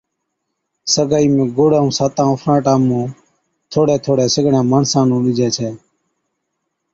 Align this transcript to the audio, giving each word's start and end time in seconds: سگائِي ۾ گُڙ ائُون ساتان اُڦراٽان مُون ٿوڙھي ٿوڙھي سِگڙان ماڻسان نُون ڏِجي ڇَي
سگائِي 0.93 1.27
۾ 1.35 1.43
گُڙ 1.57 1.71
ائُون 1.77 1.93
ساتان 1.97 2.27
اُڦراٽان 2.31 2.79
مُون 2.89 3.05
ٿوڙھي 3.71 3.95
ٿوڙھي 4.03 4.25
سِگڙان 4.33 4.65
ماڻسان 4.71 5.03
نُون 5.09 5.19
ڏِجي 5.25 5.47
ڇَي 5.55 5.69